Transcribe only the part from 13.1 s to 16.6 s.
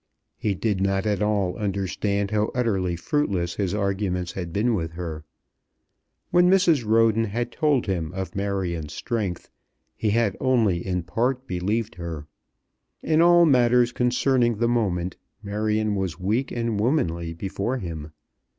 all matters concerning the moment Marion was weak